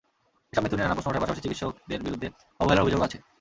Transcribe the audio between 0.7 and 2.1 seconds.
নিয়ে নানা প্রশ্ন ওঠার পাশাপাশি চিকিৎসকদের